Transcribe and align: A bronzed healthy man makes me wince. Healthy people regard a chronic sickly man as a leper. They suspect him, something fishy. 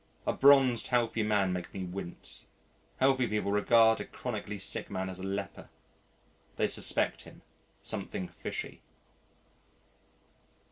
A 0.25 0.33
bronzed 0.33 0.87
healthy 0.87 1.21
man 1.21 1.53
makes 1.53 1.71
me 1.75 1.83
wince. 1.83 2.47
Healthy 2.97 3.27
people 3.27 3.51
regard 3.51 3.99
a 4.01 4.05
chronic 4.05 4.49
sickly 4.59 4.91
man 4.93 5.11
as 5.11 5.19
a 5.19 5.23
leper. 5.23 5.69
They 6.55 6.65
suspect 6.65 7.21
him, 7.21 7.43
something 7.83 8.27
fishy. 8.27 8.81